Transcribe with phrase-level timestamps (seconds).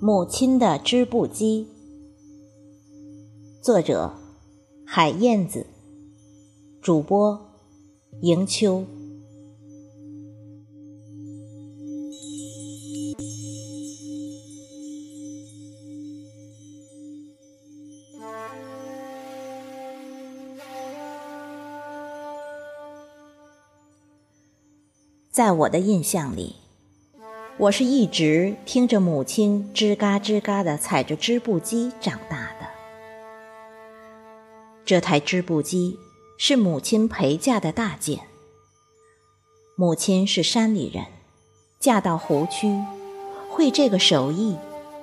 [0.00, 1.66] 母亲的织布机，
[3.62, 4.14] 作者
[4.86, 5.66] 海燕子，
[6.80, 7.38] 主播
[8.22, 8.84] 迎秋。
[25.30, 26.56] 在我的印象里，
[27.60, 32.68] 我是一直听着母亲吱嘎吱嘎的踩着织布机长大的。
[34.84, 35.98] 这台织布机
[36.38, 38.20] 是母亲陪嫁的大件。
[39.74, 41.06] 母亲是山里人，
[41.80, 42.80] 嫁到湖区，
[43.50, 44.56] 会这个手艺，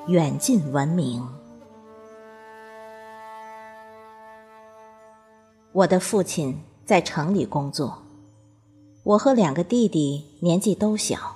[0.07, 1.27] 远近闻名。
[5.73, 8.01] 我的父亲在城里工作。
[9.03, 11.34] 我和两个弟弟年纪都小，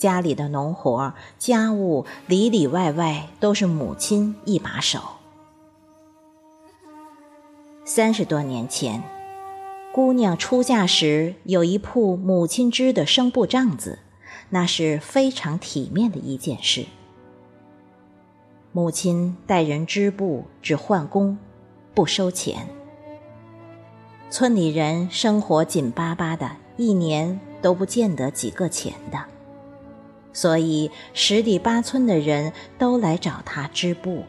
[0.00, 4.98] 家里的农活、家务里里外外都是母亲一把手。
[7.84, 9.02] 三十多年前，
[9.92, 13.98] 姑娘出嫁时有一铺母亲织的生布帐子，
[14.48, 16.86] 那是非常体面的一件事。
[18.72, 21.36] 母亲带人织布，只换工，
[21.92, 22.66] 不收钱。
[24.30, 26.52] 村里人生活紧巴巴的。
[26.78, 29.22] 一年都不见得几个钱的，
[30.32, 34.24] 所以十里八村的人都来找他织布。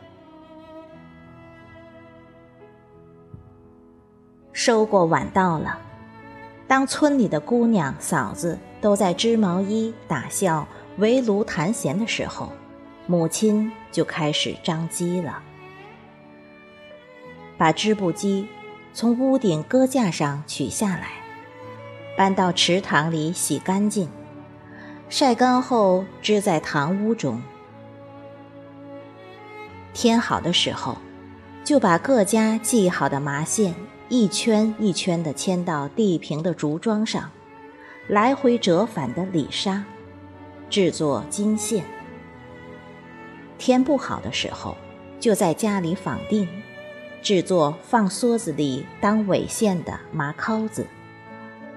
[4.54, 5.80] 收过晚到了，
[6.68, 12.52] 当村里的姑娘嫂子都在织毛衣、打笑、围炉谈闲的时候，
[13.08, 15.42] 母亲就开始张机了，
[17.58, 18.48] 把织布机
[18.94, 21.12] 从屋顶搁架上取下来。
[22.18, 24.10] 搬到池塘里洗干净，
[25.12, 27.42] 晒干后织在堂屋中。
[29.94, 30.98] 天好的时候，
[31.66, 33.76] 就把各家系好的麻线
[34.08, 37.30] 一圈一圈地牵到地平的竹桩上，
[38.08, 39.84] 来回折返的理纱，
[40.70, 41.84] 制作金线。
[43.58, 44.78] 天不好的时候，
[45.20, 46.48] 就在家里纺定，
[47.22, 50.88] 制作放梭子里当尾线的麻尻子。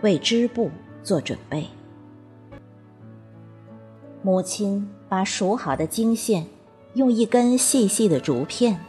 [0.03, 0.70] 为织布
[1.03, 1.66] 做准备。
[4.24, 6.46] 母亲把数好的经线，
[6.94, 8.80] 用一根细细的竹片，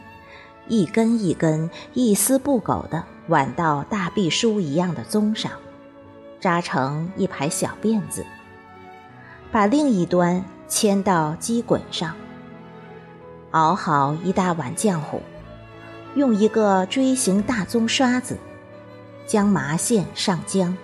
[0.66, 5.52] 一根一根、一丝不苟地挽到大臂梳一样的鬃上，
[6.40, 8.24] 扎成一排小辫子，
[9.52, 12.16] 把另一端牵到机滚上，
[13.50, 15.20] 熬好一大碗浆糊，
[16.14, 18.38] 用一个锥形大棕刷子，
[19.26, 20.74] 将麻线上浆。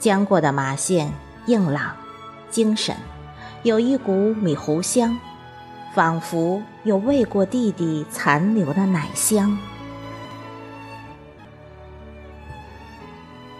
[0.00, 1.12] 浆过的麻线
[1.46, 1.94] 硬朗、
[2.50, 2.94] 精神，
[3.62, 5.18] 有一股米糊香，
[5.94, 9.56] 仿佛有喂过弟弟残留的奶香。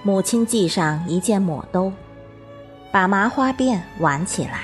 [0.02, 1.92] 母亲系上一件抹兜，
[2.92, 4.60] 把麻花辫挽起来，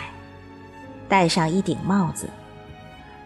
[1.08, 2.28] 戴上一顶帽子，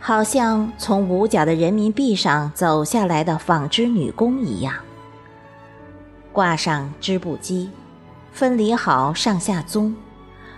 [0.01, 4.75] 好像从五角的人民币上走下来的纺织女工一样，
[6.33, 7.71] 挂上织布机。
[8.33, 9.97] 分离好上下棕，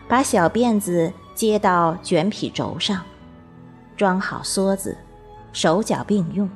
[0.08, 3.02] 把小辫子接到卷匹轴上，
[3.96, 4.96] 装好梭子，
[5.52, 6.48] 手脚并用。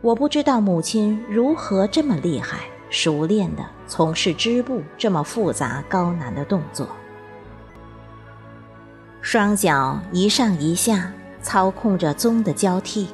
[0.00, 6.88] 我不知道母亲如何这么厉害、熟练地从事织布这么复杂高难的动作。
[9.20, 13.08] 双脚一上一下操控着棕的交替。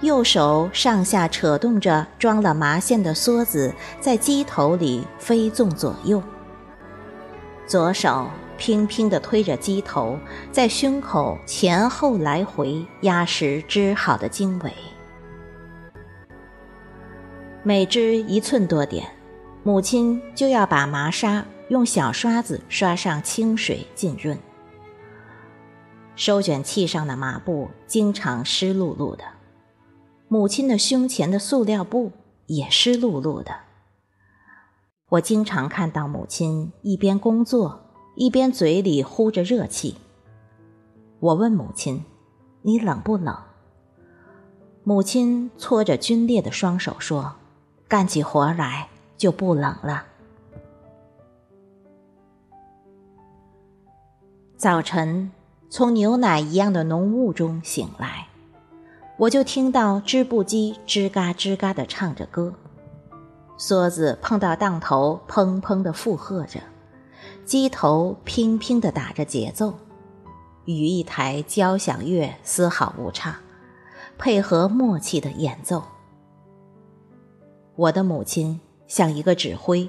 [0.00, 6.20] 右手上下扯动着装了麻线的梭子，在机头里飞纵左右；
[7.66, 10.18] 左手拼拼地推着机头，
[10.52, 14.72] 在胸口前后来回压实织好的经纬。
[17.62, 19.06] 每织一寸多点，
[19.62, 24.38] 母亲就要把麻纱用小刷子刷上清水浸润。
[26.14, 29.24] 收卷器上的麻布经常湿漉漉的。
[30.28, 32.12] 母亲的胸前的塑料布
[32.46, 33.63] 也湿漉漉的。
[35.14, 37.82] 我经常看到母亲一边工作，
[38.16, 39.94] 一边嘴里呼着热气。
[41.20, 42.04] 我问母亲
[42.62, 43.36] ：“你冷不冷？”
[44.82, 47.36] 母亲搓着皲裂的双手说
[47.86, 50.04] ：“干起活来就不冷了。”
[54.56, 55.30] 早晨，
[55.70, 58.26] 从牛奶一样的浓雾中醒来。
[59.16, 62.52] 我就听到织布机吱嘎吱嘎的唱着歌，
[63.56, 66.60] 梭子碰到档头，砰砰地附和着，
[67.44, 69.74] 机头乒乒地打着节奏，
[70.64, 73.38] 与一台交响乐丝毫无差，
[74.18, 75.84] 配合默契的演奏。
[77.76, 79.88] 我的母亲像一个指挥，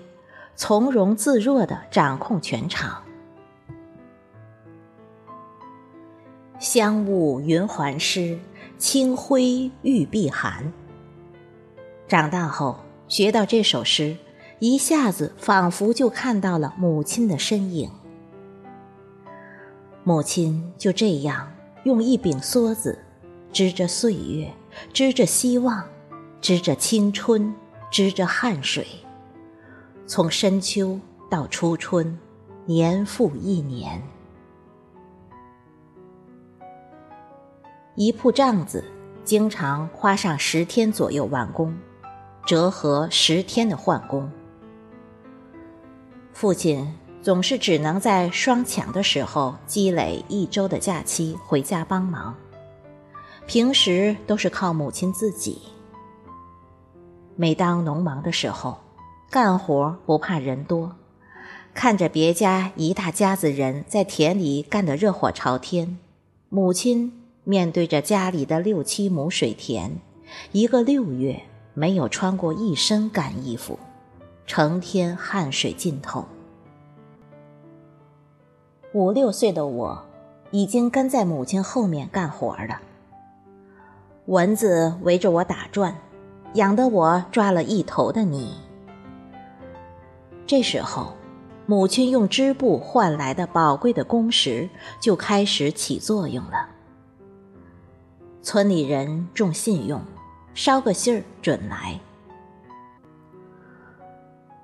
[0.56, 3.02] 从容自若地掌控全场。
[6.60, 8.40] 香雾云环湿，
[8.78, 10.72] 清辉玉臂寒。
[12.08, 14.18] 长大后学到这首诗，
[14.60, 17.90] 一下子仿佛就看到了母亲的身影。
[20.04, 21.52] 母亲就这样
[21.84, 22.98] 用一柄梭子，
[23.52, 24.52] 织着岁月，
[24.92, 25.84] 织着希望，
[26.42, 27.54] 织着青春，
[27.92, 28.86] 织着汗水，
[30.08, 31.00] 从深秋
[31.30, 32.18] 到初春，
[32.66, 34.02] 年复一年。
[37.96, 38.84] 一铺帐子
[39.24, 41.76] 经常花上十天左右完工，
[42.46, 44.30] 折合十天的换工。
[46.34, 52.36] 父亲总是只能在双抢的时候积累一周的假期回家帮忙，
[53.48, 55.60] 平时都是靠母亲自己。
[57.36, 58.78] 每当农忙的时候，
[59.30, 60.96] 干活不怕人多，
[61.74, 65.98] 看着别家一大家子人在田里干得热火朝天，
[66.50, 67.22] 母亲。
[67.48, 70.00] 面对着家里的六七亩水田，
[70.52, 71.44] 一个六月
[71.76, 73.78] 没有穿过一身干衣服，
[74.48, 76.26] 成天汗水浸透。
[78.94, 80.06] 五六岁的我，
[80.52, 82.82] 已经跟在母亲后面干活了。
[84.28, 85.94] 蚊子围着我打转，
[86.54, 88.54] 痒得我抓了一头的泥。
[90.48, 91.14] 这时候，
[91.66, 94.70] 母亲用织布换来的宝贵的工时
[95.02, 96.70] 就开始起作用了。
[98.42, 100.00] 村里人重信用，
[100.56, 102.00] 捎个信儿准来。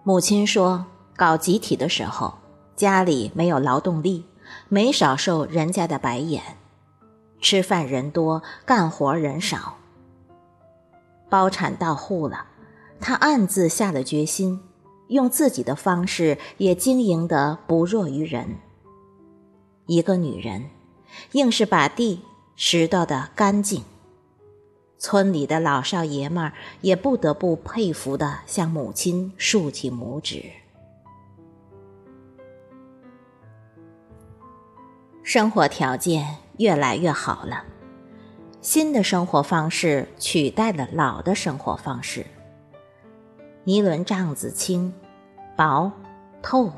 [0.03, 0.85] 母亲说，
[1.15, 2.33] 搞集体的时候，
[2.75, 4.25] 家里没有劳动力，
[4.69, 6.41] 没少受人家的白眼。
[7.41, 9.75] 吃饭人多，干活人少。
[11.29, 12.45] 包产到户了，
[12.99, 14.61] 他暗自下了决心，
[15.09, 18.57] 用自己的方式也经营得不弱于人。
[19.87, 20.69] 一个女人，
[21.33, 22.21] 硬是把地。
[22.55, 23.83] 拾掇的干净，
[25.03, 30.45] 村里的老少爷们儿也不得不佩服的向母亲竖起拇指。
[35.23, 37.65] 生活条件越来越好了，
[38.61, 42.23] 新的生活方式取代了老的生活方式。
[43.63, 44.93] 尼伦帐子轻、
[45.55, 45.91] 薄、
[46.43, 46.71] 透，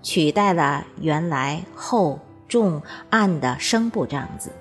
[0.00, 2.80] 取代了原来厚、重、
[3.10, 4.52] 暗的生布帐子。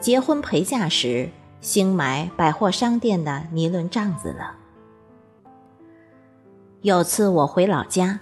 [0.00, 4.54] 结婚陪嫁时，兴买百货商店的尼伦帐子了。
[6.82, 8.20] 有次我回老家，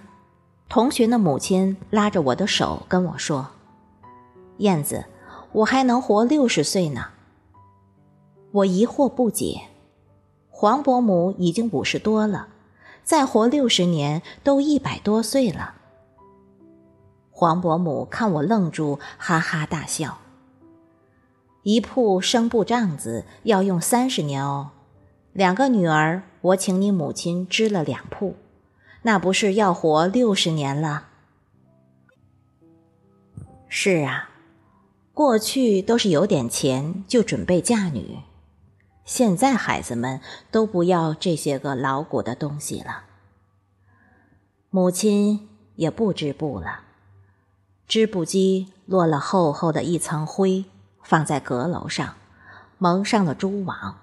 [0.68, 3.48] 同学的母亲拉着我的手跟我说
[4.58, 5.04] ：“燕子，
[5.52, 7.08] 我还能活六十岁呢。”
[8.52, 9.64] 我疑惑不解，
[10.48, 12.48] 黄伯母已经五十多了，
[13.04, 15.74] 再活六十年都一百多岁了。
[17.30, 20.16] 黄伯母看我愣住，哈哈大笑。
[21.66, 24.70] 一铺生布帐子要用三十年哦，
[25.32, 28.36] 两个女儿，我请你母亲织了两铺，
[29.02, 31.08] 那不是要活六十年了？
[33.68, 34.30] 是啊，
[35.12, 38.18] 过去都是有点钱就准备嫁女，
[39.04, 40.20] 现在孩子们
[40.52, 43.06] 都不要这些个老古的东西了。
[44.70, 46.82] 母亲也不织布了，
[47.88, 50.66] 织布机落了厚厚的一层灰。
[51.06, 52.14] 放在阁楼上，
[52.78, 53.96] 蒙上了蛛网。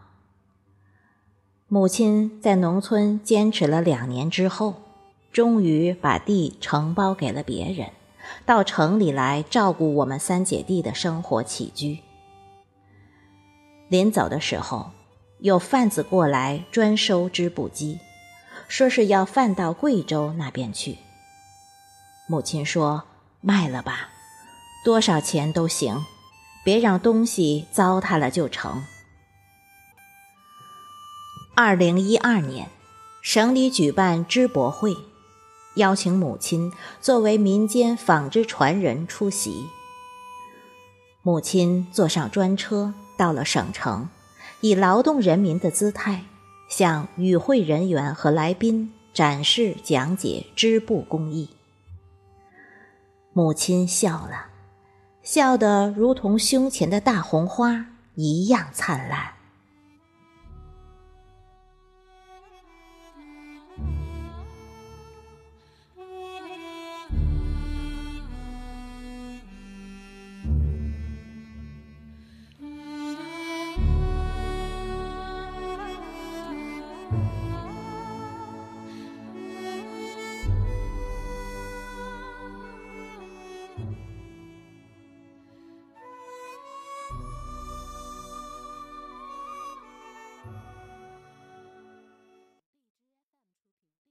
[1.68, 4.76] 母亲在农村坚持了两年之后，
[5.34, 7.90] 终于把地承包给了别人，
[8.46, 12.00] 到城里来照顾我们三姐弟的生活起居。
[13.90, 14.92] 临走的时候，
[15.40, 18.00] 有贩子过来专收织布机，
[18.70, 21.00] 说是要贩到贵州那边去。
[22.28, 23.04] 母亲说
[23.42, 24.10] ：“卖了吧，
[24.86, 26.02] 多少钱都行。”
[26.64, 28.84] 别让东西糟蹋了就成。
[31.56, 32.70] 二零一二年，
[33.22, 34.96] 省里举办织博会，
[35.76, 39.68] 邀请母亲作为民间纺织传人出席。
[41.22, 44.10] 母亲坐上专车到了省城，
[44.62, 46.24] 以劳动人民的姿态，
[46.68, 51.50] 向与会人员和来宾展示讲解织布工艺。
[53.32, 54.53] 母亲笑了。
[55.24, 59.43] 笑得如同胸前的大红花一样灿烂。